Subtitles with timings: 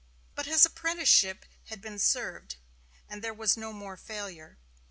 [0.33, 2.55] But his apprenticeship had been served,
[3.07, 4.57] and there was no more failure.